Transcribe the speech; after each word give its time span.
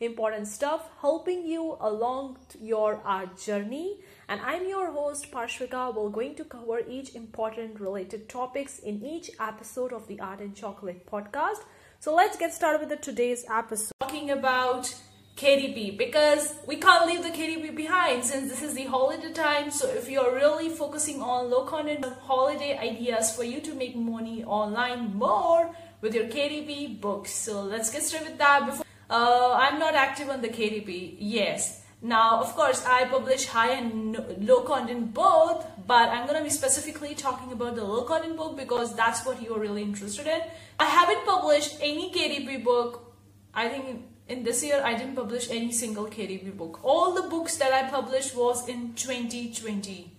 important 0.00 0.46
stuff, 0.46 0.90
helping 1.00 1.46
you 1.46 1.76
along 1.80 2.38
your 2.60 3.00
art 3.04 3.38
journey. 3.38 4.00
And 4.28 4.40
I'm 4.40 4.68
your 4.68 4.92
host 4.92 5.30
Parshvika. 5.30 5.94
We're 5.94 6.10
going 6.10 6.34
to 6.36 6.44
cover 6.44 6.80
each 6.80 7.14
important 7.14 7.80
related 7.80 8.28
topics 8.28 8.78
in 8.78 9.04
each 9.04 9.30
episode 9.40 9.92
of 9.92 10.06
the 10.08 10.20
Art 10.20 10.40
and 10.40 10.54
Chocolate 10.54 11.06
podcast. 11.06 11.64
So 12.00 12.14
let's 12.14 12.36
get 12.36 12.52
started 12.52 12.80
with 12.80 12.90
the 12.90 12.96
today's 12.96 13.44
episode. 13.50 13.92
Talking 14.00 14.30
about 14.30 14.94
KDP 15.36 15.98
because 15.98 16.54
we 16.66 16.76
can't 16.76 17.06
leave 17.06 17.22
the 17.22 17.28
KDP 17.28 17.76
behind 17.76 18.24
since 18.24 18.50
this 18.50 18.62
is 18.62 18.74
the 18.74 18.84
holiday 18.84 19.32
time. 19.32 19.70
So 19.70 19.88
if 19.88 20.08
you're 20.08 20.34
really 20.34 20.70
focusing 20.70 21.20
on 21.20 21.50
low 21.50 21.64
content 21.64 22.06
holiday 22.22 22.76
ideas 22.76 23.36
for 23.36 23.44
you 23.44 23.60
to 23.60 23.74
make 23.74 23.94
money 23.96 24.44
online 24.44 25.14
more 25.14 25.74
with 26.00 26.14
your 26.14 26.24
KDP 26.24 27.00
books. 27.00 27.32
So 27.32 27.62
let's 27.62 27.90
get 27.90 28.02
started 28.02 28.30
with 28.30 28.38
that. 28.38 28.66
Before 28.66 28.85
uh, 29.08 29.52
I'm 29.54 29.78
not 29.78 29.94
active 29.94 30.28
on 30.28 30.42
the 30.42 30.48
KDP. 30.48 31.16
Yes. 31.18 31.82
Now, 32.02 32.40
of 32.40 32.54
course, 32.54 32.84
I 32.84 33.06
publish 33.06 33.46
high 33.46 33.72
and 33.72 34.46
low 34.46 34.62
content 34.62 35.14
both, 35.14 35.66
but 35.86 36.10
I'm 36.10 36.26
going 36.26 36.38
to 36.38 36.44
be 36.44 36.50
specifically 36.50 37.14
talking 37.14 37.52
about 37.52 37.74
the 37.74 37.84
low 37.84 38.02
content 38.02 38.36
book 38.36 38.56
because 38.56 38.94
that's 38.94 39.24
what 39.24 39.42
you're 39.42 39.58
really 39.58 39.82
interested 39.82 40.26
in. 40.26 40.40
I 40.78 40.84
haven't 40.84 41.24
published 41.24 41.78
any 41.80 42.12
KDP 42.12 42.62
book. 42.62 43.14
I 43.54 43.68
think 43.68 44.04
in 44.28 44.42
this 44.42 44.62
year 44.62 44.82
I 44.84 44.94
didn't 44.94 45.16
publish 45.16 45.50
any 45.50 45.72
single 45.72 46.06
KDP 46.06 46.56
book. 46.56 46.80
All 46.82 47.14
the 47.14 47.28
books 47.28 47.56
that 47.56 47.72
I 47.72 47.88
published 47.88 48.36
was 48.36 48.68
in 48.68 48.92
2020. 48.94 50.15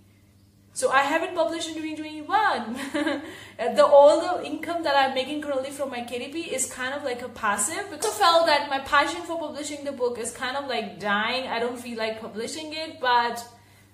So 0.77 0.91
I 0.91 1.01
haven't 1.01 1.33
published 1.33 1.69
in 1.69 1.73
2021. 1.81 3.23
the 3.75 3.83
all 3.83 4.21
the 4.21 4.45
income 4.45 4.83
that 4.83 4.95
I'm 4.95 5.15
making 5.15 5.41
currently 5.41 5.71
from 5.71 5.89
my 5.89 6.01
KDP 6.01 6.49
is 6.49 6.71
kind 6.71 6.93
of 6.93 7.03
like 7.03 7.23
a 7.23 7.29
passive. 7.29 7.89
Because 7.89 8.05
I 8.13 8.19
felt 8.19 8.45
that 8.45 8.69
my 8.69 8.77
passion 8.81 9.23
for 9.23 9.39
publishing 9.39 9.85
the 9.85 9.91
book 9.91 10.19
is 10.19 10.29
kind 10.29 10.55
of 10.55 10.67
like 10.67 10.99
dying. 10.99 11.47
I 11.47 11.57
don't 11.57 11.79
feel 11.79 11.97
like 11.97 12.21
publishing 12.21 12.75
it, 12.75 12.99
but 13.01 13.43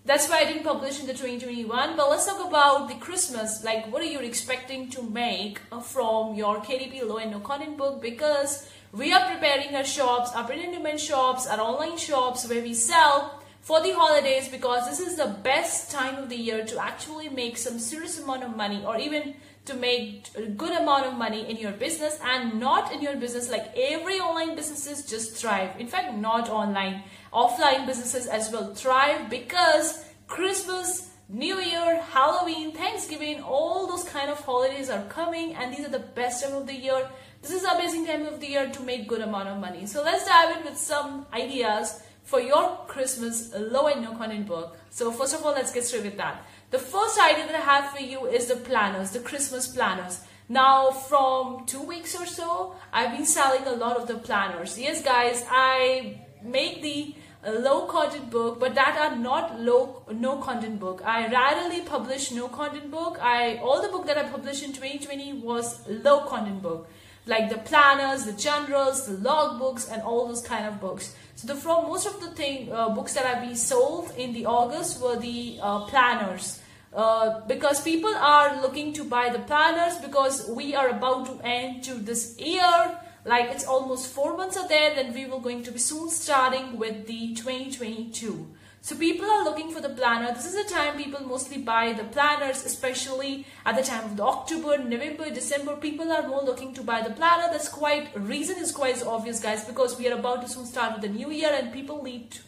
that's 0.04 0.28
why 0.28 0.40
I 0.40 0.44
didn't 0.44 0.66
publish 0.66 1.00
in 1.00 1.08
the 1.08 1.14
2021. 1.14 1.96
But 1.96 2.10
let's 2.10 2.26
talk 2.26 2.46
about 2.46 2.90
the 2.90 2.96
Christmas. 2.96 3.64
Like, 3.64 3.90
what 3.90 4.02
are 4.02 4.12
you 4.16 4.20
expecting 4.20 4.90
to 4.90 5.04
make 5.04 5.60
from 5.84 6.36
your 6.36 6.58
KDP 6.58 7.08
low 7.08 7.16
and 7.16 7.32
no 7.32 7.40
content 7.40 7.78
book? 7.78 8.02
Because 8.02 8.70
we 8.92 9.14
are 9.14 9.26
preparing 9.32 9.74
our 9.74 9.86
shops, 9.86 10.32
our 10.36 10.44
print 10.44 10.66
and 10.66 10.74
demand 10.74 11.00
shops, 11.00 11.48
our 11.48 11.62
online 11.62 11.98
shops 11.98 12.46
where 12.50 12.62
we 12.62 12.74
sell 12.74 13.40
for 13.64 13.82
the 13.82 13.94
holidays 13.94 14.50
because 14.50 14.90
this 14.90 15.00
is 15.00 15.16
the 15.16 15.38
best 15.42 15.90
time 15.90 16.18
of 16.18 16.28
the 16.28 16.36
year 16.36 16.66
to 16.66 16.78
actually 16.78 17.30
make 17.30 17.58
some 17.58 17.80
serious 17.80 18.22
amount 18.22 18.44
of 18.44 18.56
money 18.56 18.84
or 18.86 18.98
even 18.98 19.34
to 19.64 19.74
make 19.74 20.28
a 20.36 20.42
good 20.48 20.74
amount 20.74 21.06
of 21.06 21.14
money 21.14 21.50
in 21.50 21.56
your 21.56 21.72
business 21.72 22.20
and 22.26 22.60
not 22.60 22.92
in 22.92 23.02
your 23.02 23.16
business. 23.16 23.50
Like 23.50 23.72
every 23.78 24.20
online 24.20 24.58
businesses 24.58 25.10
just 25.10 25.38
thrive. 25.38 25.80
In 25.80 25.88
fact 25.88 26.14
not 26.18 26.50
online 26.50 27.04
offline 27.32 27.88
businesses 27.88 28.28
as 28.28 28.52
well 28.52 28.76
thrive 28.76 29.30
because 29.30 30.06
christmas 30.28 31.10
new 31.28 31.60
year 31.60 32.00
halloween 32.12 32.72
thanksgiving 32.72 33.42
all 33.42 33.88
those 33.88 34.04
kind 34.04 34.30
of 34.30 34.40
holidays 34.42 34.90
are 34.90 35.04
coming 35.06 35.54
and 35.56 35.74
these 35.74 35.86
are 35.86 35.90
the 35.90 36.00
best 36.00 36.44
time 36.44 36.54
of 36.54 36.68
the 36.68 36.76
year. 36.76 37.10
This 37.42 37.52
is 37.52 37.64
amazing 37.64 38.06
time 38.06 38.26
of 38.26 38.42
the 38.42 38.48
year 38.48 38.70
to 38.70 38.84
make 38.84 39.08
good 39.08 39.22
amount 39.22 39.48
of 39.48 39.58
money. 39.58 39.86
So 39.86 40.04
let's 40.04 40.26
dive 40.26 40.58
in 40.58 40.66
with 40.66 40.78
some 40.78 41.26
ideas 41.34 42.04
for 42.24 42.40
your 42.40 42.80
Christmas 42.88 43.54
low 43.54 43.88
and 43.88 44.02
no 44.02 44.16
content 44.16 44.48
book. 44.48 44.78
So 44.90 45.12
first 45.12 45.34
of 45.34 45.46
all, 45.46 45.52
let's 45.52 45.74
get 45.74 45.84
straight 45.84 46.04
with 46.06 46.18
that. 46.18 46.46
The 46.72 46.80
first 46.80 47.20
idea 47.20 47.46
that 47.48 47.56
I 47.56 47.60
have 47.60 47.92
for 47.92 48.02
you 48.02 48.26
is 48.26 48.48
the 48.48 48.56
planners, 48.56 49.12
the 49.12 49.20
Christmas 49.20 49.68
planners. 49.68 50.22
Now, 50.50 50.92
from 50.92 51.66
two 51.66 51.82
weeks 51.82 52.20
or 52.20 52.26
so, 52.26 52.76
I've 52.92 53.12
been 53.12 53.26
selling 53.26 53.66
a 53.66 53.74
lot 53.74 53.98
of 53.98 54.08
the 54.08 54.16
planners. 54.16 54.78
Yes, 54.78 55.04
guys, 55.04 55.46
I 55.50 56.22
make 56.44 56.82
the 56.82 57.16
uh, 57.46 57.52
low 57.52 57.88
content 57.88 58.30
book, 58.30 58.60
but 58.60 58.76
that 58.76 58.98
are 58.98 59.16
not 59.16 59.60
low 59.60 60.04
no 60.12 60.38
content 60.38 60.80
book. 60.80 61.02
I 61.06 61.28
rarely 61.28 61.82
publish 61.82 62.32
no 62.32 62.48
content 62.48 62.92
book. 62.92 63.18
I 63.22 63.58
all 63.58 63.82
the 63.82 63.90
book 63.90 64.06
that 64.08 64.18
I 64.18 64.24
published 64.24 64.64
in 64.64 64.74
2020 64.74 65.34
was 65.34 65.88
low 65.88 66.22
content 66.26 66.62
book 66.62 66.90
like 67.26 67.50
the 67.50 67.58
planners, 67.58 68.26
the 68.26 68.34
generals, 68.34 69.06
the 69.06 69.14
logbooks, 69.14 69.92
and 69.92 70.02
all 70.02 70.28
those 70.28 70.42
kind 70.42 70.66
of 70.66 70.80
books. 70.82 71.16
So 71.36 71.48
the 71.48 71.56
from 71.56 71.88
most 71.88 72.06
of 72.06 72.20
the 72.20 72.32
thing 72.32 72.72
uh, 72.72 72.90
books 72.90 73.14
that 73.14 73.26
have 73.26 73.42
been 73.42 73.56
sold 73.56 74.14
in 74.18 74.34
the 74.34 74.46
August 74.46 75.02
were 75.02 75.18
the 75.18 75.60
uh, 75.62 75.86
planners. 75.86 76.60
Uh, 76.94 77.40
because 77.48 77.82
people 77.82 78.14
are 78.16 78.62
looking 78.62 78.94
to 78.94 79.04
buy 79.04 79.30
the 79.30 79.40
planners 79.40 79.98
because 79.98 80.48
we 80.48 80.76
are 80.76 80.90
about 80.90 81.26
to 81.26 81.40
end 81.44 81.84
to 81.84 81.96
this 81.96 82.38
year 82.38 83.00
like 83.26 83.50
it's 83.50 83.66
almost 83.66 84.12
four 84.12 84.38
months 84.38 84.58
are 84.58 84.68
there 84.68 84.94
then 84.94 85.12
we 85.12 85.26
will 85.26 85.40
going 85.40 85.64
to 85.64 85.72
be 85.72 85.80
soon 85.80 86.08
starting 86.08 86.78
with 86.78 87.08
the 87.08 87.34
2022 87.34 88.48
so 88.86 88.98
people 88.98 89.30
are 89.32 89.46
looking 89.46 89.72
for 89.72 89.80
the 89.80 89.88
planner. 89.88 90.34
This 90.34 90.46
is 90.46 90.62
the 90.62 90.70
time 90.70 90.98
people 90.98 91.26
mostly 91.26 91.58
buy 91.58 91.94
the 91.94 92.04
planners, 92.04 92.66
especially 92.66 93.46
at 93.66 93.78
the 93.78 93.82
time 93.82 94.04
of 94.04 94.18
the 94.18 94.24
October, 94.24 94.78
November, 94.78 95.30
December. 95.30 95.78
People 95.78 96.12
are 96.12 96.28
more 96.28 96.44
looking 96.44 96.74
to 96.74 96.84
buy 96.84 97.02
the 97.02 97.12
planner. 97.12 97.48
That's 97.50 97.70
quite 97.70 98.10
reason 98.14 98.58
is 98.58 98.74
quite 98.74 99.02
obvious, 99.02 99.40
guys, 99.40 99.64
because 99.64 99.98
we 99.98 100.10
are 100.10 100.20
about 100.20 100.42
to 100.42 100.50
soon 100.50 100.66
start 100.66 100.92
with 100.96 101.02
the 101.02 101.08
new 101.08 101.32
year 101.32 101.54
and 101.54 101.72
people 101.72 102.04
need 102.04 102.40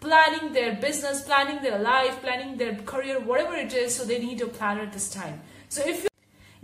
planning 0.00 0.52
their 0.52 0.74
business, 0.74 1.22
planning 1.22 1.62
their 1.62 1.78
life, 1.78 2.20
planning 2.22 2.56
their 2.56 2.74
career, 2.74 3.20
whatever 3.20 3.54
it 3.54 3.72
is. 3.72 3.94
So 3.94 4.04
they 4.04 4.18
need 4.18 4.40
a 4.40 4.48
planner 4.48 4.80
at 4.80 4.92
this 4.92 5.08
time. 5.08 5.42
So 5.68 5.86
if 5.86 6.02
you 6.02 6.08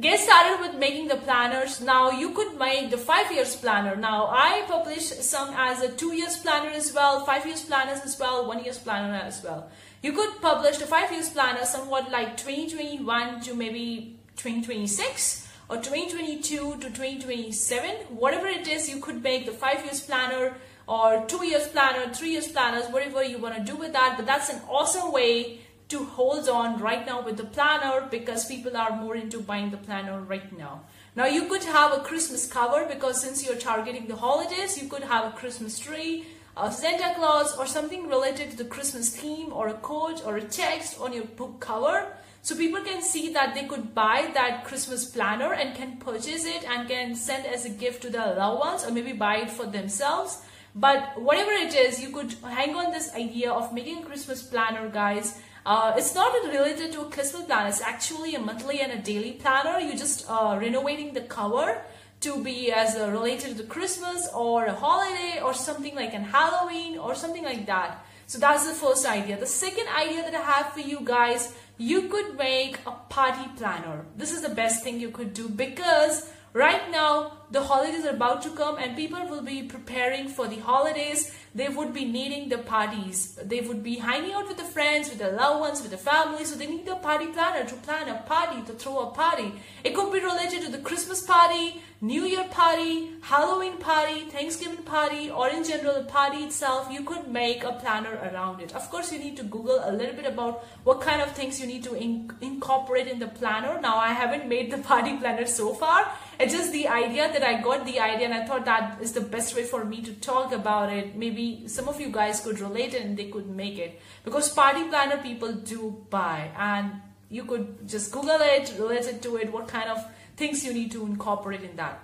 Get 0.00 0.19
started 0.19 0.61
with 0.62 0.81
making 0.81 1.09
the 1.09 1.16
planners. 1.16 1.78
Now 1.83 2.11
you 2.11 2.31
could 2.31 2.59
make 2.59 2.91
the 2.91 2.97
five 2.97 3.31
years 3.31 3.55
planner. 3.55 3.97
Now 3.97 4.28
I 4.28 4.62
publish 4.66 5.03
some 5.03 5.53
as 5.55 5.83
a 5.83 5.93
two 5.93 6.15
years 6.15 6.38
planner 6.38 6.71
as 6.71 6.94
well, 6.94 7.27
five 7.27 7.44
years 7.44 7.62
planners 7.65 8.00
as 8.03 8.19
well, 8.19 8.47
one 8.47 8.65
years 8.65 8.78
planner 8.78 9.15
as 9.15 9.44
well. 9.44 9.69
You 10.03 10.12
could 10.12 10.41
publish 10.41 10.78
the 10.78 10.87
five 10.87 11.12
years 11.12 11.28
planner 11.28 11.66
somewhat 11.66 12.10
like 12.10 12.39
2021 12.39 13.43
to 13.43 13.53
maybe 13.53 14.16
2026 14.37 15.49
or 15.69 15.77
2022 15.77 16.56
to 16.56 16.78
2027. 16.78 17.91
Whatever 18.16 18.47
it 18.47 18.66
is, 18.69 18.89
you 18.89 19.00
could 19.00 19.22
make 19.22 19.44
the 19.44 19.53
five 19.53 19.84
years 19.84 20.00
planner 20.00 20.55
or 20.89 21.27
two 21.27 21.44
years 21.44 21.69
planner, 21.69 22.10
three 22.15 22.31
years 22.31 22.49
planners, 22.49 22.87
whatever 22.87 23.22
you 23.22 23.37
want 23.37 23.55
to 23.55 23.62
do 23.62 23.77
with 23.77 23.93
that. 23.93 24.15
But 24.16 24.25
that's 24.25 24.49
an 24.49 24.62
awesome 24.66 25.12
way 25.12 25.60
to 25.91 26.05
hold 26.05 26.49
on 26.49 26.78
right 26.81 27.05
now 27.05 27.21
with 27.21 27.37
the 27.37 27.45
planner 27.45 28.06
because 28.11 28.47
people 28.47 28.77
are 28.77 28.97
more 28.97 29.17
into 29.17 29.41
buying 29.41 29.71
the 29.71 29.77
planner 29.77 30.21
right 30.21 30.56
now. 30.56 30.83
Now 31.17 31.27
you 31.27 31.47
could 31.47 31.65
have 31.65 31.93
a 31.93 32.01
Christmas 32.01 32.47
cover 32.47 32.87
because 32.87 33.21
since 33.21 33.45
you're 33.45 33.56
targeting 33.56 34.06
the 34.06 34.17
holidays, 34.17 34.81
you 34.81 34.89
could 34.89 35.03
have 35.03 35.27
a 35.27 35.37
Christmas 35.37 35.78
tree, 35.78 36.27
a 36.56 36.71
Santa 36.71 37.15
Claus 37.17 37.56
or 37.56 37.67
something 37.67 38.09
related 38.09 38.53
to 38.53 38.56
the 38.56 38.65
Christmas 38.65 39.17
theme 39.17 39.53
or 39.53 39.69
a 39.69 39.75
quote 39.75 40.25
or 40.25 40.37
a 40.37 40.43
text 40.43 41.01
on 41.01 41.12
your 41.12 41.25
book 41.25 41.59
cover. 41.59 42.07
So 42.43 42.57
people 42.57 42.83
can 42.83 43.03
see 43.03 43.33
that 43.34 43.55
they 43.55 43.65
could 43.65 43.95
buy 43.95 44.31
that 44.34 44.65
Christmas 44.65 45.05
planner 45.05 45.53
and 45.53 45.75
can 45.75 45.99
purchase 45.99 46.47
it 46.47 46.65
and 46.65 46.89
can 46.89 47.15
send 47.15 47.47
as 47.47 47.65
a 47.65 47.71
gift 47.71 48.03
to 48.03 48.11
their 48.11 48.34
loved 48.34 48.61
ones 48.61 48.84
or 48.84 48.93
maybe 48.93 49.12
buy 49.12 49.39
it 49.39 49.51
for 49.51 49.67
themselves. 49.67 50.41
But 50.75 51.21
whatever 51.21 51.51
it 51.51 51.75
is, 51.75 52.01
you 52.01 52.11
could 52.11 52.33
hang 52.45 52.77
on 52.77 52.93
this 52.93 53.12
idea 53.15 53.51
of 53.51 53.75
making 53.75 53.99
a 53.99 54.07
Christmas 54.07 54.43
planner, 54.43 54.89
guys, 54.89 55.41
uh, 55.66 55.94
it's 55.97 56.15
not 56.15 56.32
related 56.32 56.93
to 56.93 57.03
a 57.03 57.10
Christmas 57.10 57.44
plan. 57.44 57.66
It's 57.66 57.82
actually 57.82 58.34
a 58.34 58.41
monthly 58.41 58.81
and 58.81 58.93
a 58.93 58.98
daily 58.98 59.32
planner. 59.32 59.78
You're 59.78 59.97
just 59.97 60.25
uh, 60.28 60.56
renovating 60.60 61.12
the 61.12 61.22
cover 61.22 61.82
to 62.21 62.43
be 62.43 62.72
as 62.72 62.97
uh, 62.97 63.10
related 63.10 63.57
to 63.57 63.65
Christmas 63.65 64.28
or 64.34 64.66
a 64.66 64.74
holiday 64.74 65.41
or 65.42 65.54
something 65.54 65.95
like 65.95 66.15
an 66.15 66.24
Halloween 66.24 66.98
or 66.98 67.15
something 67.15 67.45
like 67.45 67.66
that. 67.66 68.04
So 68.27 68.39
that's 68.39 68.66
the 68.66 68.74
first 68.74 69.07
idea. 69.07 69.39
The 69.39 69.47
second 69.47 69.89
idea 69.89 70.22
that 70.22 70.34
I 70.34 70.42
have 70.42 70.72
for 70.72 70.80
you 70.80 71.01
guys, 71.03 71.53
you 71.78 72.09
could 72.09 72.36
make 72.36 72.78
a 72.86 72.92
party 72.92 73.48
planner. 73.57 74.04
This 74.16 74.33
is 74.33 74.42
the 74.42 74.51
best 74.51 74.84
thing 74.84 75.01
you 75.01 75.10
could 75.10 75.34
do 75.34 75.48
because 75.48 76.30
Right 76.52 76.91
now, 76.91 77.38
the 77.52 77.62
holidays 77.62 78.04
are 78.04 78.10
about 78.10 78.42
to 78.42 78.50
come 78.50 78.76
and 78.78 78.97
people 78.97 79.24
will 79.28 79.42
be 79.42 79.62
preparing 79.62 80.28
for 80.28 80.48
the 80.48 80.58
holidays. 80.58 81.32
They 81.54 81.68
would 81.68 81.94
be 81.94 82.04
needing 82.04 82.48
the 82.48 82.58
parties. 82.58 83.38
They 83.42 83.60
would 83.60 83.84
be 83.84 83.97
hanging 83.97 84.32
out 84.32 84.48
with 84.48 84.56
the 84.56 84.64
friends, 84.64 85.08
with 85.08 85.18
the 85.18 85.30
loved 85.30 85.60
ones, 85.60 85.82
with 85.82 85.92
the 85.92 85.97
family. 85.97 86.44
So 86.44 86.56
they 86.56 86.66
need 86.66 86.88
a 86.88 86.97
party 86.97 87.28
planner 87.28 87.68
to 87.68 87.74
plan 87.76 88.08
a 88.08 88.22
party, 88.22 88.62
to 88.62 88.72
throw 88.72 88.98
a 88.98 89.10
party. 89.12 89.52
It 89.84 89.94
could 89.94 90.12
be 90.12 90.18
related 90.18 90.62
to 90.62 90.70
the 90.70 90.78
Christmas 90.78 91.22
party, 91.22 91.82
New 92.00 92.24
Year 92.24 92.44
party, 92.50 93.10
Halloween 93.20 93.76
party, 93.76 94.22
Thanksgiving 94.30 94.84
party, 94.84 95.30
or 95.30 95.48
in 95.50 95.64
general 95.64 95.94
the 95.94 96.04
party 96.04 96.38
itself, 96.38 96.88
you 96.91 97.02
could 97.02 97.28
make 97.28 97.62
a 97.62 97.72
planner 97.72 98.14
around 98.32 98.60
it. 98.60 98.74
Of 98.74 98.91
course, 98.91 99.12
you 99.12 99.18
need 99.18 99.36
to 99.36 99.42
Google 99.42 99.82
a 99.84 99.92
little 99.92 100.14
bit 100.14 100.24
about 100.24 100.64
what 100.84 101.02
kind 101.02 101.20
of 101.20 101.32
things 101.32 101.60
you 101.60 101.66
need 101.66 101.84
to 101.84 101.94
in- 101.94 102.32
incorporate 102.41 103.06
in 103.06 103.18
the 103.18 103.26
planner. 103.26 103.78
Now, 103.80 103.98
I 103.98 104.12
haven't 104.12 104.48
made 104.48 104.72
the 104.72 104.78
party 104.92 105.18
planner 105.18 105.47
so 105.47 105.74
far. 105.74 106.10
It's 106.41 106.54
just 106.54 106.72
the 106.72 106.89
idea 106.89 107.31
that 107.31 107.42
I 107.42 107.60
got 107.60 107.84
the 107.84 108.01
idea 108.01 108.25
and 108.25 108.33
I 108.33 108.47
thought 108.47 108.65
that 108.65 109.03
is 109.03 109.13
the 109.13 109.21
best 109.21 109.54
way 109.54 109.65
for 109.65 109.84
me 109.84 110.01
to 110.01 110.15
talk 110.15 110.53
about 110.53 110.91
it. 110.91 111.15
Maybe 111.15 111.69
some 111.69 111.87
of 111.87 112.01
you 112.01 112.09
guys 112.09 112.41
could 112.41 112.60
relate 112.60 112.95
and 112.95 113.15
they 113.15 113.27
could 113.27 113.51
make 113.51 113.77
it 113.77 114.01
because 114.25 114.48
party 114.48 114.84
planner 114.84 115.19
people 115.19 115.53
do 115.53 116.03
buy 116.09 116.51
and 116.57 116.92
you 117.28 117.45
could 117.45 117.87
just 117.87 118.10
Google 118.10 118.41
it, 118.41 118.75
relate 118.78 119.04
it 119.04 119.21
to 119.21 119.37
it, 119.37 119.53
what 119.53 119.69
kind 119.69 119.91
of 119.91 120.03
things 120.39 120.65
you 120.65 120.72
need 120.72 120.91
to 120.92 121.04
incorporate 121.04 121.63
in 121.63 121.77
that. 121.77 122.01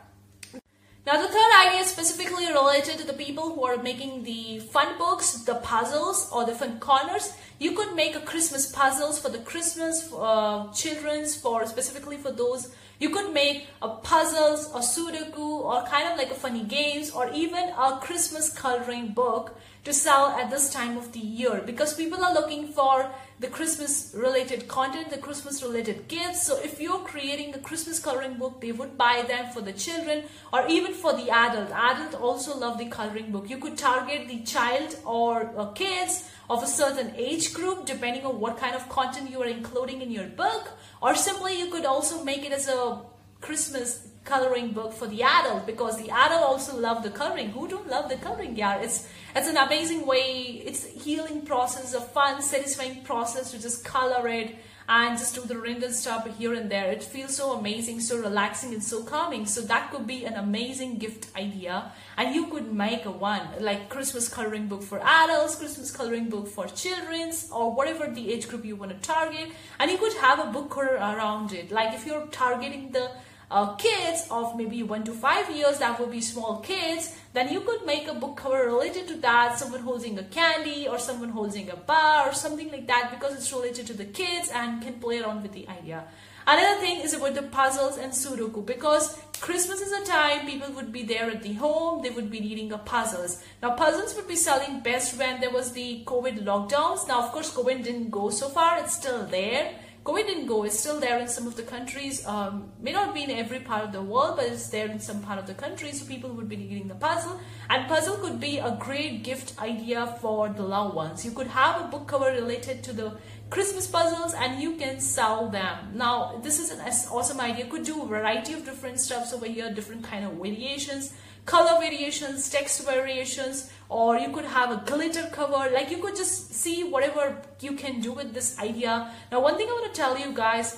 Now 1.07 1.23
the 1.23 1.29
third 1.29 1.53
idea 1.67 1.81
is 1.81 1.87
specifically 1.87 2.47
related 2.53 2.99
to 2.99 3.07
the 3.07 3.15
people 3.15 3.55
who 3.55 3.65
are 3.65 3.83
making 3.83 4.25
the 4.25 4.59
fun 4.59 4.99
books, 4.99 5.33
the 5.45 5.55
puzzles 5.55 6.29
or 6.31 6.45
the 6.45 6.55
fun 6.55 6.79
corners. 6.79 7.33
You 7.59 7.73
could 7.73 7.95
make 7.97 8.15
a 8.15 8.21
Christmas 8.21 8.71
puzzles 8.71 9.19
for 9.19 9.31
the 9.31 9.39
Christmas 9.39 10.13
uh, 10.13 10.71
children's 10.75 11.35
for 11.35 11.65
specifically 11.65 12.19
for 12.19 12.33
those. 12.33 12.75
You 12.99 13.11
could 13.11 13.35
make 13.35 13.67
a 13.83 13.89
puzzles 13.89 14.73
or 14.73 14.81
Sudoku 14.81 15.39
or 15.39 15.83
kind 15.83 16.09
of 16.09 16.17
like 16.17 16.31
a 16.31 16.35
funny 16.35 16.65
games 16.65 17.11
or 17.11 17.31
even 17.31 17.69
a 17.79 17.99
Christmas 18.01 18.49
coloring 18.49 19.09
book 19.09 19.59
to 19.85 19.93
sell 19.93 20.29
at 20.29 20.51
this 20.51 20.73
time 20.73 20.97
of 20.97 21.13
the 21.13 21.21
year 21.21 21.63
because 21.65 21.95
people 21.95 22.25
are 22.25 22.33
looking 22.33 22.69
for 22.69 23.11
the 23.39 23.49
Christmas 23.49 24.15
related 24.17 24.67
content, 24.67 25.11
the 25.11 25.19
Christmas 25.19 25.63
related 25.63 26.09
gifts. 26.09 26.47
So 26.47 26.59
if 26.59 26.81
you're 26.81 27.01
creating 27.01 27.55
a 27.55 27.59
Christmas 27.59 27.99
coloring 27.99 28.35
book, 28.35 28.61
they 28.61 28.73
would 28.73 28.97
buy 28.97 29.25
them 29.29 29.53
for 29.53 29.61
the 29.61 29.73
children 29.73 30.25
or 30.53 30.67
even 30.69 30.95
for 30.95 31.13
the 31.13 31.31
adult. 31.31 31.71
Adult 31.71 32.15
also 32.15 32.57
love 32.57 32.79
the 32.79 32.87
coloring 32.87 33.33
book. 33.33 33.51
You 33.51 33.59
could 33.59 33.77
target 33.77 34.27
the 34.29 34.43
child 34.43 34.97
or 35.05 35.53
uh, 35.57 35.73
kids 35.73 36.31
of 36.49 36.63
a 36.63 36.67
certain 36.67 37.13
age 37.17 37.53
group 37.53 37.85
depending 37.85 38.25
on 38.25 38.41
what 38.41 38.57
kind 38.57 38.75
of 38.75 38.89
content 38.89 39.31
you 39.31 39.43
are 39.43 39.47
including 39.47 40.01
in 40.01 40.11
your 40.11 40.27
book 40.29 40.71
or 41.03 41.15
simply 41.15 41.59
you 41.59 41.71
could 41.71 41.85
also 41.85 42.25
make 42.25 42.45
it 42.45 42.53
as 42.53 42.69
a 42.69 43.01
Christmas 43.41 44.09
coloring 44.27 44.73
book 44.73 44.93
for 44.93 45.07
the 45.07 45.23
adult 45.23 45.67
because 45.67 45.97
the 45.97 46.11
adult 46.11 46.43
also 46.43 46.77
love 46.77 47.03
the 47.03 47.11
coloring. 47.11 47.51
Who 47.51 47.67
don't 47.69 47.89
love 47.89 48.11
the 48.11 48.17
coloring? 48.17 48.57
Yeah, 48.57 48.81
it's 48.81 49.09
it's 49.35 49.49
an 49.49 49.57
amazing 49.57 50.07
way. 50.07 50.63
It's 50.67 50.85
healing 50.85 51.43
process, 51.43 51.95
a 51.95 52.01
fun, 52.01 52.43
satisfying 52.43 53.03
process 53.03 53.53
to 53.53 53.63
just 53.63 53.85
color 53.85 54.29
it 54.29 54.57
and 54.89 55.19
just 55.19 55.35
do 55.35 55.41
the 55.43 55.59
random 55.59 55.93
stuff 55.93 56.27
here 56.39 56.55
and 56.55 56.71
there. 56.71 56.91
It 56.91 57.03
feels 57.03 57.37
so 57.37 57.53
amazing, 57.59 58.01
so 58.01 58.19
relaxing, 58.19 58.73
and 58.73 58.83
so 58.83 59.03
calming. 59.03 59.47
So 59.47 59.61
that 59.63 59.91
could 59.91 60.07
be 60.07 60.25
an 60.25 60.35
amazing 60.35 60.99
gift 60.99 61.37
idea, 61.37 61.93
and 62.17 62.35
you 62.35 62.47
could 62.47 62.73
make 62.73 63.05
a 63.05 63.11
one 63.11 63.49
like 63.61 63.89
Christmas 63.89 64.29
coloring 64.29 64.69
book 64.69 64.83
for 64.83 65.01
adults, 65.01 65.57
Christmas 65.57 65.91
coloring 65.91 66.29
book 66.29 66.49
for 66.49 66.67
children's, 66.69 67.51
or 67.51 67.73
whatever 67.75 68.09
the 68.09 68.33
age 68.33 68.49
group 68.49 68.65
you 68.65 68.77
want 68.77 68.93
to 68.93 68.99
target, 68.99 69.49
and 69.81 69.91
you 69.91 69.99
could 69.99 70.15
have 70.15 70.39
a 70.39 70.53
book 70.53 70.77
around 70.79 71.53
it. 71.53 71.71
Like 71.71 71.95
if 71.95 72.07
you're 72.07 72.27
targeting 72.29 72.93
the 72.93 73.11
uh, 73.51 73.75
kids 73.77 74.27
of 74.31 74.57
maybe 74.57 74.83
one 74.83 75.05
to 75.05 75.13
five 75.13 75.49
years, 75.51 75.79
that 75.79 75.99
would 76.01 76.11
be 76.11 76.21
small 76.21 76.59
kids, 76.61 77.17
then 77.33 77.53
you 77.53 77.61
could 77.61 77.87
make 77.87 78.09
a 78.09 78.15
book 78.15 78.37
cover 78.37 78.67
related 78.67 79.07
to 79.09 79.15
that. 79.19 79.59
Someone 79.59 79.83
holding 79.83 80.19
a 80.19 80.25
candy 80.25 80.89
or 80.89 80.99
someone 80.99 81.29
holding 81.29 81.71
a 81.71 81.77
bar 81.77 82.29
or 82.29 82.35
something 82.35 82.71
like 82.71 82.87
that 82.89 83.11
because 83.11 83.35
it's 83.35 83.53
related 83.53 83.87
to 83.87 83.95
the 83.95 84.05
kids 84.05 84.51
and 84.53 84.83
can 84.83 84.95
play 84.95 85.21
around 85.21 85.43
with 85.43 85.53
the 85.53 85.69
idea. 85.69 86.05
Another 86.49 86.81
thing 86.81 87.01
is 87.01 87.13
about 87.13 87.35
the 87.35 87.43
puzzles 87.43 87.99
and 87.99 88.13
Sudoku 88.13 88.65
because 88.65 89.19
Christmas 89.41 89.81
is 89.81 89.93
a 89.93 90.05
time 90.07 90.47
people 90.47 90.73
would 90.75 90.93
be 90.93 91.03
there 91.03 91.29
at 91.29 91.43
the 91.43 91.53
home, 91.55 92.03
they 92.03 92.11
would 92.11 92.31
be 92.31 92.41
needing 92.41 92.73
a 92.73 92.79
puzzles. 92.79 93.43
Now 93.63 93.75
puzzles 93.75 94.15
would 94.15 94.29
be 94.29 94.37
selling 94.37 94.81
best 94.81 95.19
when 95.19 95.41
there 95.41 95.51
was 95.51 95.73
the 95.73 96.05
COVID 96.05 96.45
lockdowns. 96.45 97.09
Now 97.09 97.23
of 97.25 97.33
course 97.33 97.53
COVID 97.53 97.83
didn't 97.83 98.11
go 98.11 98.31
so 98.31 98.49
far, 98.49 98.79
it's 98.79 98.95
still 98.95 99.27
there 99.27 99.73
COVID 100.07 100.25
didn't 100.25 100.47
go. 100.47 100.63
It's 100.63 100.79
still 100.79 101.01
there 101.01 101.19
in 101.19 101.27
some 101.27 101.49
of 101.49 101.57
the 101.57 101.65
countries. 101.65 102.25
Um, 102.25 102.71
may 102.81 102.93
not 102.93 103.13
be 103.13 103.25
in 103.25 103.31
every 103.33 103.59
part 103.59 103.83
of 103.83 103.91
the 103.91 104.01
world, 104.01 104.37
but 104.37 104.47
it's 104.47 104.69
there 104.69 104.87
in 104.87 105.01
some 105.01 105.21
part 105.21 105.41
of 105.41 105.49
the 105.49 105.55
country. 105.55 105.91
So 105.91 106.07
people 106.07 106.31
would 106.31 106.49
be 106.49 106.55
getting 106.55 106.87
the 106.87 106.95
puzzle. 106.95 107.41
And 107.69 107.89
puzzle 107.89 108.19
could 108.19 108.39
be 108.39 108.59
a 108.59 108.77
great 108.79 109.25
gift 109.25 109.61
idea 109.61 110.17
for 110.21 110.49
the 110.49 110.63
loved 110.63 110.95
ones. 110.95 111.25
You 111.25 111.33
could 111.33 111.49
have 111.49 111.85
a 111.85 111.89
book 111.89 112.07
cover 112.07 112.27
related 112.27 112.85
to 112.85 112.93
the 112.93 113.19
Christmas 113.51 113.87
puzzles 113.87 114.35
and 114.35 114.61
you 114.61 114.77
can 114.77 115.01
sell 115.01 115.49
them. 115.49 115.93
Now, 115.95 116.41
this 116.43 116.59
is 116.59 116.71
an 116.71 116.81
awesome 117.11 117.41
idea. 117.41 117.67
Could 117.67 117.85
do 117.85 118.03
a 118.03 118.07
variety 118.07 118.53
of 118.53 118.65
different 118.65 119.01
stuffs 119.01 119.33
over 119.33 119.47
here, 119.47 119.73
different 119.73 120.05
kind 120.05 120.25
of 120.25 120.33
variations 120.33 121.13
color 121.47 121.81
variations, 121.81 122.51
text 122.51 122.85
variations, 122.85 123.71
or 123.89 124.19
you 124.19 124.31
could 124.31 124.45
have 124.45 124.71
a 124.73 124.83
glitter 124.85 125.29
cover. 125.33 125.71
Like 125.73 125.91
you 125.91 125.99
could 125.99 126.17
just 126.17 126.53
see 126.53 126.85
whatever 126.85 127.41
you 127.61 127.73
can 127.73 128.01
do 128.01 128.13
with 128.13 128.35
this 128.35 128.59
idea. 128.59 129.11
Now, 129.33 129.41
one 129.41 129.57
thing 129.57 129.69
I 129.69 129.73
want 129.73 129.95
to 129.95 129.99
tell 129.99 130.19
you 130.19 130.33
guys, 130.35 130.77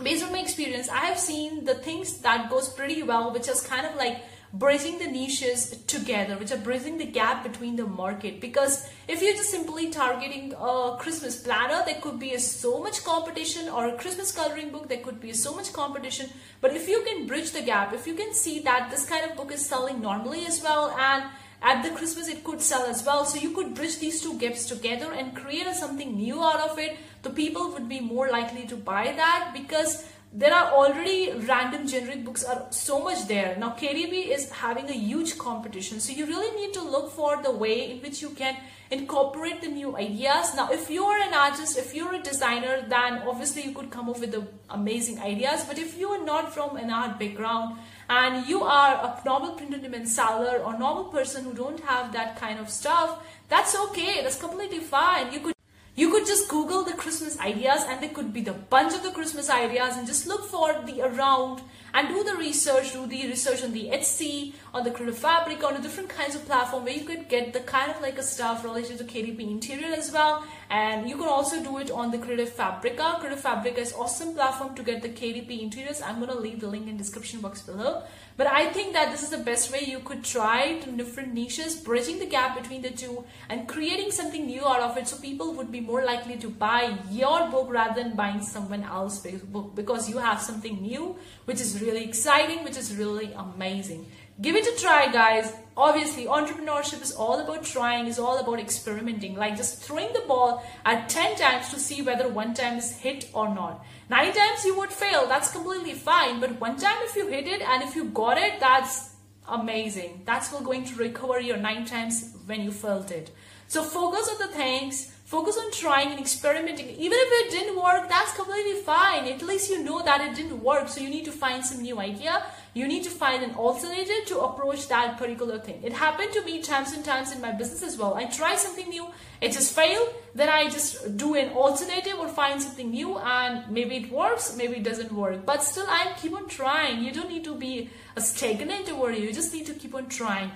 based 0.00 0.24
on 0.24 0.32
my 0.32 0.38
experience, 0.38 0.88
I 0.88 1.06
have 1.06 1.18
seen 1.18 1.64
the 1.64 1.74
things 1.74 2.18
that 2.18 2.48
goes 2.48 2.68
pretty 2.68 3.02
well, 3.02 3.32
which 3.32 3.48
is 3.48 3.60
kind 3.60 3.86
of 3.86 3.96
like 3.96 4.22
bridging 4.52 4.98
the 4.98 5.06
niches 5.06 5.82
together, 5.86 6.36
which 6.36 6.50
are 6.50 6.58
bridging 6.58 6.98
the 6.98 7.04
gap 7.04 7.42
between 7.42 7.76
the 7.76 7.86
market. 7.86 8.40
Because 8.40 8.88
if 9.06 9.20
you're 9.20 9.34
just 9.34 9.50
simply 9.50 9.90
targeting 9.90 10.54
a 10.58 10.96
Christmas 10.98 11.36
planner, 11.42 11.82
there 11.84 12.00
could 12.00 12.18
be 12.18 12.32
a, 12.32 12.40
so 12.40 12.82
much 12.82 13.04
competition, 13.04 13.68
or 13.68 13.88
a 13.88 13.98
Christmas 13.98 14.32
coloring 14.32 14.70
book, 14.70 14.88
there 14.88 15.00
could 15.00 15.20
be 15.20 15.32
so 15.32 15.54
much 15.54 15.72
competition. 15.72 16.30
But 16.60 16.74
if 16.74 16.88
you 16.88 17.02
can 17.02 17.26
bridge 17.26 17.50
the 17.50 17.62
gap, 17.62 17.92
if 17.92 18.06
you 18.06 18.14
can 18.14 18.32
see 18.32 18.60
that 18.60 18.90
this 18.90 19.04
kind 19.04 19.30
of 19.30 19.36
book 19.36 19.52
is 19.52 19.64
selling 19.64 20.00
normally 20.00 20.46
as 20.46 20.62
well, 20.62 20.96
and 20.98 21.24
at 21.60 21.82
the 21.82 21.90
Christmas 21.90 22.28
it 22.28 22.44
could 22.44 22.62
sell 22.62 22.86
as 22.86 23.04
well. 23.04 23.24
So 23.24 23.38
you 23.38 23.50
could 23.50 23.74
bridge 23.74 23.98
these 23.98 24.22
two 24.22 24.38
gaps 24.38 24.66
together 24.66 25.12
and 25.12 25.34
create 25.34 25.66
something 25.74 26.16
new 26.16 26.42
out 26.42 26.60
of 26.60 26.78
it. 26.78 26.96
The 27.22 27.30
people 27.30 27.72
would 27.72 27.88
be 27.88 28.00
more 28.00 28.28
likely 28.28 28.66
to 28.66 28.76
buy 28.76 29.12
that 29.16 29.50
because 29.52 30.06
there 30.32 30.52
are 30.54 30.72
already 30.72 31.32
random 31.32 31.86
generic 31.86 32.24
books 32.24 32.44
are 32.44 32.66
so 32.70 33.02
much 33.02 33.26
there. 33.26 33.56
Now 33.58 33.70
kdp 33.70 34.28
is 34.28 34.50
having 34.50 34.88
a 34.90 34.92
huge 34.92 35.38
competition. 35.38 36.00
So 36.00 36.12
you 36.12 36.26
really 36.26 36.54
need 36.60 36.74
to 36.74 36.82
look 36.82 37.10
for 37.10 37.42
the 37.42 37.50
way 37.50 37.90
in 37.90 38.02
which 38.02 38.20
you 38.20 38.30
can 38.30 38.56
incorporate 38.90 39.62
the 39.62 39.68
new 39.68 39.96
ideas. 39.96 40.54
Now 40.54 40.70
if 40.70 40.90
you're 40.90 41.16
an 41.16 41.32
artist 41.32 41.78
if 41.78 41.94
you're 41.94 42.14
a 42.14 42.22
designer 42.22 42.84
then 42.88 43.22
obviously 43.26 43.62
you 43.62 43.72
could 43.72 43.90
come 43.90 44.10
up 44.10 44.20
with 44.20 44.32
the 44.32 44.46
amazing 44.68 45.18
ideas. 45.18 45.64
But 45.64 45.78
if 45.78 45.98
you 45.98 46.10
are 46.10 46.24
not 46.24 46.52
from 46.52 46.76
an 46.76 46.90
art 46.90 47.18
background 47.18 47.78
and 48.10 48.46
you 48.46 48.62
are 48.62 48.94
a 48.94 49.22
normal 49.24 49.52
print 49.52 49.74
on 49.74 49.80
demand 49.80 50.08
seller 50.08 50.58
or 50.58 50.78
normal 50.78 51.04
person 51.04 51.44
who 51.44 51.54
don't 51.54 51.80
have 51.80 52.12
that 52.12 52.36
kind 52.38 52.60
of 52.60 52.68
stuff 52.68 53.18
that's 53.48 53.74
okay. 53.74 54.22
That's 54.22 54.38
completely 54.38 54.80
fine. 54.80 55.32
You 55.32 55.40
could 55.40 55.57
you 55.98 56.08
could 56.12 56.24
just 56.24 56.48
Google 56.48 56.84
the 56.84 56.92
Christmas 56.92 57.36
ideas 57.40 57.82
and 57.88 58.00
there 58.00 58.10
could 58.10 58.32
be 58.32 58.40
the 58.40 58.52
bunch 58.52 58.94
of 58.94 59.02
the 59.02 59.10
Christmas 59.10 59.50
ideas 59.50 59.96
and 59.96 60.06
just 60.06 60.28
look 60.28 60.44
for 60.48 60.72
the 60.86 61.02
around 61.02 61.60
and 61.94 62.08
do 62.08 62.22
the 62.24 62.36
research, 62.36 62.92
do 62.92 63.06
the 63.06 63.26
research 63.26 63.62
on 63.64 63.72
the 63.72 63.88
Etsy, 63.90 64.52
on 64.74 64.84
the 64.84 64.90
Creative 64.90 65.18
Fabrica, 65.18 65.66
on 65.66 65.74
the 65.74 65.80
different 65.80 66.08
kinds 66.08 66.34
of 66.34 66.44
platform 66.46 66.84
where 66.84 66.94
you 66.94 67.04
could 67.04 67.28
get 67.28 67.52
the 67.52 67.60
kind 67.60 67.90
of 67.90 68.00
like 68.00 68.18
a 68.18 68.22
stuff 68.22 68.64
related 68.64 68.98
to 68.98 69.04
KDP 69.04 69.40
interior 69.50 69.92
as 69.94 70.12
well. 70.12 70.44
And 70.70 71.08
you 71.08 71.16
can 71.16 71.28
also 71.28 71.62
do 71.62 71.78
it 71.78 71.90
on 71.90 72.10
the 72.10 72.18
Creative 72.18 72.48
Fabrica. 72.48 73.16
Creative 73.20 73.40
Fabrica 73.40 73.80
is 73.80 73.92
awesome 73.94 74.34
platform 74.34 74.74
to 74.74 74.82
get 74.82 75.02
the 75.02 75.08
KDP 75.08 75.62
interiors. 75.62 76.02
I'm 76.02 76.24
to 76.26 76.34
leave 76.34 76.60
the 76.60 76.68
link 76.68 76.88
in 76.88 76.96
description 76.96 77.40
box 77.40 77.62
below. 77.62 78.02
But 78.36 78.46
I 78.46 78.66
think 78.66 78.92
that 78.92 79.10
this 79.10 79.22
is 79.22 79.30
the 79.30 79.38
best 79.38 79.72
way 79.72 79.82
you 79.84 79.98
could 79.98 80.22
try 80.22 80.78
to 80.78 80.92
different 80.92 81.34
niches, 81.34 81.74
bridging 81.76 82.20
the 82.20 82.26
gap 82.26 82.60
between 82.60 82.82
the 82.82 82.90
two 82.90 83.24
and 83.48 83.66
creating 83.66 84.12
something 84.12 84.46
new 84.46 84.64
out 84.64 84.80
of 84.80 84.96
it 84.96 85.08
so 85.08 85.16
people 85.16 85.54
would 85.54 85.72
be 85.72 85.80
more 85.80 86.04
likely 86.04 86.36
to 86.36 86.48
buy 86.48 86.96
your 87.10 87.50
book 87.50 87.66
rather 87.68 88.00
than 88.00 88.14
buying 88.14 88.42
someone 88.42 88.84
else's 88.84 89.42
book 89.42 89.74
because 89.74 90.08
you 90.08 90.18
have 90.18 90.40
something 90.40 90.80
new 90.80 91.16
which 91.46 91.60
is 91.60 91.77
really 91.80 92.04
exciting, 92.04 92.64
which 92.64 92.76
is 92.76 92.96
really 92.96 93.32
amazing. 93.32 94.06
Give 94.40 94.54
it 94.54 94.66
a 94.66 94.80
try, 94.80 95.10
guys. 95.10 95.52
Obviously, 95.76 96.26
entrepreneurship 96.26 97.02
is 97.02 97.12
all 97.12 97.40
about 97.40 97.64
trying, 97.64 98.06
is 98.06 98.20
all 98.20 98.38
about 98.38 98.60
experimenting, 98.60 99.34
like 99.34 99.56
just 99.56 99.82
throwing 99.82 100.12
the 100.12 100.22
ball 100.28 100.62
at 100.84 101.08
10 101.08 101.36
times 101.36 101.70
to 101.70 101.80
see 101.80 102.02
whether 102.02 102.28
one 102.28 102.54
time 102.54 102.78
is 102.78 102.96
hit 102.98 103.28
or 103.32 103.52
not. 103.52 103.84
Nine 104.08 104.32
times 104.32 104.64
you 104.64 104.78
would 104.78 104.92
fail, 104.92 105.26
that's 105.26 105.50
completely 105.50 105.94
fine, 105.94 106.38
but 106.38 106.60
one 106.60 106.76
time 106.76 106.98
if 107.00 107.16
you 107.16 107.26
hit 107.26 107.48
it 107.48 107.62
and 107.62 107.82
if 107.82 107.96
you 107.96 108.04
got 108.04 108.38
it, 108.38 108.60
that's 108.60 109.16
amazing. 109.48 110.22
That's 110.24 110.52
what 110.52 110.62
going 110.62 110.84
to 110.84 110.94
recover 110.94 111.40
your 111.40 111.56
nine 111.56 111.84
times 111.84 112.34
when 112.46 112.62
you 112.62 112.70
felt 112.70 113.10
it. 113.10 113.30
So 113.66 113.82
focus 113.82 114.28
on 114.28 114.38
the 114.38 114.54
things, 114.54 115.14
focus 115.28 115.58
on 115.58 115.70
trying 115.70 116.10
and 116.10 116.18
experimenting. 116.18 116.88
Even 116.88 117.18
if 117.20 117.30
it 117.40 117.50
didn't 117.50 117.76
work, 117.76 118.08
that's 118.08 118.32
completely 118.32 118.80
fine. 118.80 119.28
At 119.28 119.42
least 119.42 119.68
you 119.68 119.84
know 119.84 120.02
that 120.02 120.22
it 120.22 120.34
didn't 120.34 120.62
work. 120.62 120.88
So 120.88 121.02
you 121.02 121.10
need 121.10 121.26
to 121.26 121.32
find 121.32 121.62
some 121.62 121.82
new 121.82 122.00
idea. 122.00 122.46
You 122.72 122.88
need 122.88 123.04
to 123.04 123.10
find 123.10 123.44
an 123.44 123.54
alternative 123.54 124.24
to 124.28 124.40
approach 124.40 124.88
that 124.88 125.18
particular 125.18 125.58
thing. 125.58 125.80
It 125.82 125.92
happened 125.92 126.32
to 126.32 126.42
me 126.46 126.62
times 126.62 126.92
and 126.92 127.04
times 127.04 127.30
in 127.30 127.42
my 127.42 127.52
business 127.52 127.82
as 127.82 127.98
well. 127.98 128.14
I 128.14 128.24
try 128.24 128.56
something 128.56 128.88
new, 128.88 129.06
it 129.42 129.52
just 129.52 129.74
failed. 129.74 130.08
Then 130.34 130.48
I 130.48 130.70
just 130.70 131.18
do 131.18 131.34
an 131.34 131.50
alternative 131.50 132.18
or 132.18 132.28
find 132.28 132.62
something 132.62 132.90
new 132.90 133.18
and 133.18 133.70
maybe 133.70 133.96
it 133.96 134.10
works, 134.10 134.56
maybe 134.56 134.76
it 134.76 134.82
doesn't 134.82 135.12
work. 135.12 135.44
But 135.44 135.62
still 135.62 135.86
I 135.88 136.14
keep 136.22 136.34
on 136.34 136.48
trying. 136.48 137.04
You 137.04 137.12
don't 137.12 137.28
need 137.28 137.44
to 137.44 137.54
be 137.54 137.90
a 138.16 138.22
stagnant 138.22 138.86
to 138.86 138.94
worry. 138.94 139.20
You 139.20 139.34
just 139.34 139.52
need 139.52 139.66
to 139.66 139.74
keep 139.74 139.94
on 139.94 140.08
trying. 140.08 140.52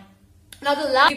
Now 0.63 0.77
the 0.77 0.89
last 0.91 1.13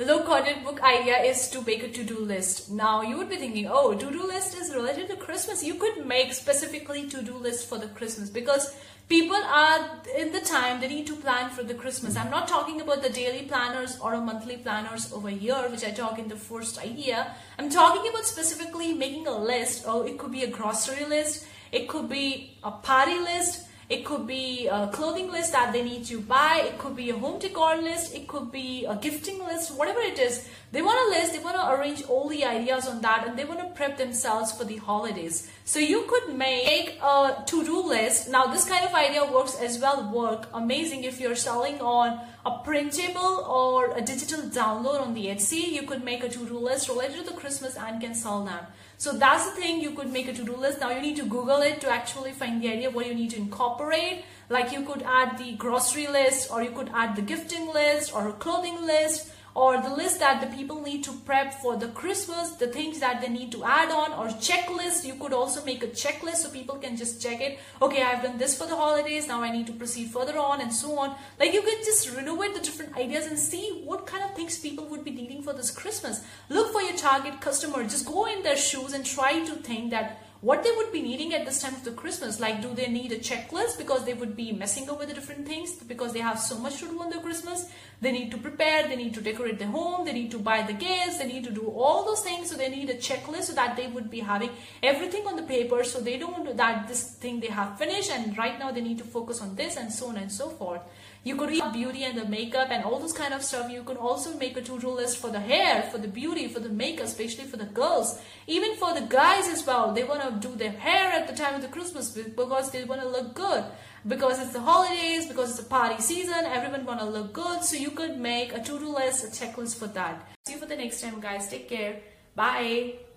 low 0.00 0.24
content 0.24 0.64
book 0.64 0.82
idea 0.82 1.18
is 1.18 1.48
to 1.50 1.62
make 1.62 1.84
a 1.84 1.88
to-do 1.88 2.18
list. 2.18 2.72
Now 2.72 3.02
you 3.02 3.16
would 3.18 3.28
be 3.28 3.36
thinking, 3.36 3.68
oh, 3.70 3.94
to-do 3.94 4.26
list 4.26 4.56
is 4.56 4.74
related 4.74 5.08
to 5.10 5.16
Christmas. 5.16 5.62
You 5.62 5.74
could 5.74 6.04
make 6.04 6.34
specifically 6.34 7.06
to-do 7.08 7.36
list 7.36 7.68
for 7.68 7.78
the 7.78 7.86
Christmas 7.86 8.30
because 8.30 8.74
people 9.08 9.36
are 9.36 10.02
in 10.18 10.32
the 10.32 10.40
time 10.40 10.80
they 10.80 10.88
need 10.88 11.06
to 11.06 11.14
plan 11.14 11.50
for 11.50 11.62
the 11.62 11.74
Christmas. 11.74 12.16
I'm 12.16 12.32
not 12.32 12.48
talking 12.48 12.80
about 12.80 13.00
the 13.00 13.10
daily 13.10 13.42
planners 13.46 13.96
or 14.00 14.14
a 14.14 14.20
monthly 14.20 14.56
planners 14.56 15.12
over 15.12 15.28
here, 15.28 15.68
which 15.70 15.84
I 15.84 15.92
talk 15.92 16.18
in 16.18 16.26
the 16.26 16.34
first 16.34 16.76
idea. 16.78 17.32
I'm 17.60 17.70
talking 17.70 18.10
about 18.10 18.24
specifically 18.24 18.92
making 18.92 19.28
a 19.28 19.38
list. 19.38 19.84
Oh, 19.86 20.02
it 20.02 20.18
could 20.18 20.32
be 20.32 20.42
a 20.42 20.50
grocery 20.50 21.04
list. 21.04 21.46
It 21.70 21.88
could 21.88 22.08
be 22.08 22.58
a 22.64 22.72
party 22.72 23.20
list 23.20 23.66
it 23.90 24.04
could 24.04 24.24
be 24.24 24.68
a 24.68 24.86
clothing 24.86 25.32
list 25.32 25.50
that 25.50 25.72
they 25.72 25.82
need 25.82 26.04
to 26.06 26.20
buy. 26.20 26.62
It 26.64 26.78
could 26.78 26.94
be 26.94 27.10
a 27.10 27.18
home 27.18 27.40
decor 27.40 27.76
list. 27.76 28.14
It 28.14 28.28
could 28.28 28.52
be 28.52 28.84
a 28.84 28.94
gifting 28.94 29.40
list, 29.44 29.76
whatever 29.76 29.98
it 29.98 30.16
is. 30.16 30.48
They 30.72 30.82
want 30.82 31.00
a 31.08 31.18
list, 31.18 31.32
they 31.32 31.40
want 31.40 31.56
to 31.56 31.68
arrange 31.68 32.04
all 32.04 32.28
the 32.28 32.44
ideas 32.44 32.86
on 32.86 33.00
that 33.00 33.26
and 33.26 33.36
they 33.36 33.44
want 33.44 33.58
to 33.58 33.66
prep 33.74 33.96
themselves 33.98 34.52
for 34.52 34.62
the 34.64 34.76
holidays. 34.76 35.50
So 35.64 35.80
you 35.80 36.02
could 36.02 36.36
make 36.36 36.96
a 37.02 37.42
to-do 37.44 37.82
list. 37.82 38.28
Now 38.30 38.46
this 38.46 38.66
kind 38.66 38.84
of 38.84 38.94
idea 38.94 39.24
works 39.24 39.56
as 39.60 39.80
well 39.80 40.08
work 40.12 40.48
amazing 40.54 41.02
if 41.02 41.18
you're 41.18 41.34
selling 41.34 41.80
on 41.80 42.20
a 42.46 42.58
printable 42.62 43.44
or 43.48 43.96
a 43.96 44.00
digital 44.00 44.42
download 44.42 45.00
on 45.00 45.14
the 45.14 45.26
Etsy. 45.26 45.72
You 45.72 45.82
could 45.82 46.04
make 46.04 46.22
a 46.22 46.28
to-do 46.28 46.56
list 46.56 46.88
related 46.88 47.24
to 47.24 47.30
the 47.32 47.36
Christmas 47.36 47.76
and 47.76 48.00
can 48.00 48.14
sell 48.14 48.44
them. 48.44 48.64
So 48.96 49.12
that's 49.12 49.46
the 49.50 49.60
thing, 49.60 49.80
you 49.80 49.90
could 49.90 50.12
make 50.12 50.28
a 50.28 50.32
to-do 50.32 50.54
list. 50.54 50.80
Now 50.80 50.90
you 50.90 51.00
need 51.00 51.16
to 51.16 51.24
Google 51.24 51.62
it 51.62 51.80
to 51.80 51.90
actually 51.90 52.30
find 52.30 52.62
the 52.62 52.68
idea 52.68 52.90
what 52.90 53.08
you 53.08 53.14
need 53.14 53.30
to 53.30 53.38
incorporate. 53.38 54.24
Like 54.48 54.70
you 54.70 54.82
could 54.84 55.02
add 55.02 55.36
the 55.36 55.52
grocery 55.56 56.06
list 56.06 56.48
or 56.52 56.62
you 56.62 56.70
could 56.70 56.90
add 56.94 57.16
the 57.16 57.22
gifting 57.22 57.72
list 57.72 58.14
or 58.14 58.28
a 58.28 58.32
clothing 58.34 58.80
list 58.86 59.32
or 59.54 59.80
the 59.80 59.94
list 59.94 60.20
that 60.20 60.40
the 60.40 60.56
people 60.56 60.80
need 60.80 61.02
to 61.04 61.12
prep 61.12 61.54
for 61.54 61.76
the 61.76 61.88
Christmas, 61.88 62.50
the 62.52 62.68
things 62.68 63.00
that 63.00 63.20
they 63.20 63.28
need 63.28 63.50
to 63.52 63.64
add 63.64 63.90
on 63.90 64.12
or 64.12 64.28
checklist. 64.38 65.04
You 65.04 65.14
could 65.14 65.32
also 65.32 65.64
make 65.64 65.82
a 65.82 65.88
checklist 65.88 66.36
so 66.36 66.50
people 66.50 66.76
can 66.76 66.96
just 66.96 67.20
check 67.20 67.40
it. 67.40 67.58
Okay, 67.82 68.02
I've 68.02 68.22
done 68.22 68.38
this 68.38 68.56
for 68.56 68.66
the 68.66 68.76
holidays. 68.76 69.26
Now 69.26 69.42
I 69.42 69.50
need 69.50 69.66
to 69.66 69.72
proceed 69.72 70.10
further 70.10 70.38
on 70.38 70.60
and 70.60 70.72
so 70.72 70.98
on. 70.98 71.16
Like 71.38 71.52
you 71.52 71.62
can 71.62 71.78
just 71.84 72.14
renovate 72.14 72.54
the 72.54 72.60
different 72.60 72.96
ideas 72.96 73.26
and 73.26 73.38
see 73.38 73.82
what 73.84 74.06
kind 74.06 74.24
of 74.24 74.34
things 74.34 74.58
people 74.58 74.86
would 74.86 75.04
be 75.04 75.10
needing 75.10 75.42
for 75.42 75.52
this 75.52 75.70
Christmas. 75.70 76.22
Look 76.48 76.72
for 76.72 76.82
your 76.82 76.96
target 76.96 77.40
customer. 77.40 77.82
Just 77.82 78.06
go 78.06 78.26
in 78.26 78.42
their 78.42 78.56
shoes 78.56 78.92
and 78.92 79.04
try 79.04 79.44
to 79.44 79.54
think 79.56 79.90
that 79.90 80.22
what 80.40 80.62
they 80.62 80.70
would 80.70 80.90
be 80.90 81.02
needing 81.02 81.34
at 81.34 81.44
this 81.44 81.60
time 81.60 81.74
of 81.74 81.84
the 81.84 81.90
Christmas. 81.90 82.40
Like, 82.40 82.62
do 82.62 82.72
they 82.72 82.88
need 82.88 83.12
a 83.12 83.18
checklist 83.18 83.76
because 83.76 84.04
they 84.06 84.14
would 84.14 84.34
be 84.34 84.52
messing 84.52 84.88
over 84.88 85.04
the 85.04 85.12
different 85.12 85.46
things 85.46 85.74
because 85.74 86.14
they 86.14 86.20
have 86.20 86.38
so 86.38 86.58
much 86.58 86.78
to 86.78 86.88
do 86.88 86.98
on 87.00 87.10
their 87.10 87.20
Christmas? 87.20 87.68
They 88.00 88.10
need 88.10 88.30
to 88.30 88.38
prepare, 88.38 88.88
they 88.88 88.96
need 88.96 89.12
to 89.14 89.20
decorate 89.20 89.58
their 89.58 89.68
home, 89.68 90.06
they 90.06 90.14
need 90.14 90.30
to 90.30 90.38
buy 90.38 90.62
the 90.62 90.72
gifts, 90.72 91.18
they 91.18 91.26
need 91.26 91.44
to 91.44 91.50
do 91.50 91.66
all 91.66 92.06
those 92.06 92.22
things. 92.22 92.48
So 92.48 92.56
they 92.56 92.70
need 92.70 92.88
a 92.88 92.94
checklist 92.94 93.44
so 93.44 93.52
that 93.54 93.76
they 93.76 93.88
would 93.88 94.10
be 94.10 94.20
having 94.20 94.50
everything 94.82 95.26
on 95.26 95.36
the 95.36 95.42
paper. 95.42 95.84
So 95.84 96.00
they 96.00 96.16
don't 96.16 96.56
that 96.56 96.88
this 96.88 97.02
thing 97.02 97.40
they 97.40 97.48
have 97.48 97.78
finished 97.78 98.10
and 98.10 98.36
right 98.38 98.58
now 98.58 98.70
they 98.70 98.80
need 98.80 98.98
to 98.98 99.04
focus 99.04 99.42
on 99.42 99.54
this 99.56 99.76
and 99.76 99.92
so 99.92 100.08
on 100.08 100.16
and 100.16 100.32
so 100.32 100.48
forth. 100.48 100.80
You 101.22 101.36
could 101.36 101.50
read 101.50 101.72
beauty 101.72 102.04
and 102.04 102.16
the 102.16 102.24
makeup 102.24 102.68
and 102.70 102.82
all 102.82 102.98
those 102.98 103.12
kind 103.12 103.34
of 103.34 103.42
stuff. 103.42 103.70
You 103.70 103.82
could 103.82 103.98
also 103.98 104.36
make 104.38 104.56
a 104.56 104.62
to-do 104.62 104.88
list 104.88 105.18
for 105.18 105.30
the 105.30 105.40
hair, 105.40 105.82
for 105.82 105.98
the 105.98 106.08
beauty, 106.08 106.48
for 106.48 106.60
the 106.60 106.70
makeup, 106.70 107.04
especially 107.06 107.44
for 107.44 107.58
the 107.58 107.66
girls. 107.66 108.18
Even 108.46 108.74
for 108.76 108.94
the 108.94 109.02
guys 109.02 109.46
as 109.46 109.66
well. 109.66 109.92
They 109.92 110.04
want 110.04 110.22
to 110.22 110.48
do 110.48 110.56
their 110.56 110.72
hair 110.72 111.12
at 111.12 111.28
the 111.28 111.34
time 111.34 111.54
of 111.54 111.62
the 111.62 111.68
Christmas 111.68 112.10
because 112.10 112.70
they 112.70 112.84
want 112.84 113.02
to 113.02 113.08
look 113.08 113.34
good. 113.34 113.64
Because 114.08 114.40
it's 114.40 114.54
the 114.54 114.60
holidays, 114.60 115.26
because 115.26 115.50
it's 115.50 115.66
a 115.66 115.68
party 115.68 116.00
season, 116.00 116.46
everyone 116.46 116.86
want 116.86 117.00
to 117.00 117.06
look 117.06 117.34
good. 117.34 117.64
So 117.64 117.76
you 117.76 117.90
could 117.90 118.18
make 118.18 118.54
a 118.54 118.62
to-do 118.62 118.88
list, 118.88 119.24
a 119.24 119.28
checklist 119.28 119.78
for 119.78 119.88
that. 119.88 120.26
See 120.46 120.54
you 120.54 120.58
for 120.58 120.66
the 120.66 120.76
next 120.76 121.02
time 121.02 121.20
guys. 121.20 121.48
Take 121.48 121.68
care. 121.68 122.00
Bye. 122.34 123.09